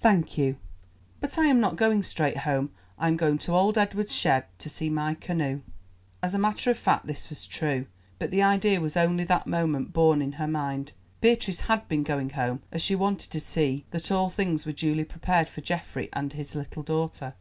"Thank 0.00 0.36
you, 0.36 0.56
but 1.20 1.38
I 1.38 1.44
am 1.46 1.60
not 1.60 1.76
going 1.76 2.02
straight 2.02 2.38
home; 2.38 2.72
I 2.98 3.06
am 3.06 3.16
going 3.16 3.38
to 3.38 3.52
old 3.54 3.78
Edward's 3.78 4.12
shed 4.12 4.46
to 4.58 4.68
see 4.68 4.90
my 4.90 5.14
canoe." 5.14 5.60
As 6.20 6.34
a 6.34 6.38
matter 6.40 6.72
of 6.72 6.76
fact 6.76 7.06
this 7.06 7.30
was 7.30 7.46
true, 7.46 7.86
but 8.18 8.32
the 8.32 8.42
idea 8.42 8.80
was 8.80 8.96
only 8.96 9.22
that 9.22 9.46
moment 9.46 9.92
born 9.92 10.20
in 10.20 10.32
her 10.32 10.48
mind. 10.48 10.94
Beatrice 11.20 11.60
had 11.60 11.86
been 11.86 12.02
going 12.02 12.30
home, 12.30 12.60
as 12.72 12.82
she 12.82 12.96
wanted 12.96 13.30
to 13.30 13.38
see 13.38 13.84
that 13.92 14.10
all 14.10 14.30
things 14.30 14.66
were 14.66 14.72
duly 14.72 15.04
prepared 15.04 15.48
for 15.48 15.60
Geoffrey 15.60 16.08
and 16.12 16.32
his 16.32 16.56
little 16.56 16.82
daughter. 16.82 17.34